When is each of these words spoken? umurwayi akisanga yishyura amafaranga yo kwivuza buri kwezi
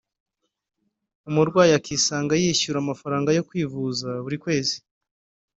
umurwayi 1.29 1.71
akisanga 1.79 2.33
yishyura 2.43 2.77
amafaranga 2.79 3.29
yo 3.37 3.45
kwivuza 3.49 4.07
buri 4.23 4.37
kwezi 4.43 4.75